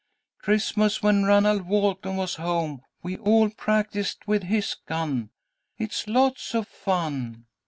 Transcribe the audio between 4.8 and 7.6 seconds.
gun. It's lots of fun.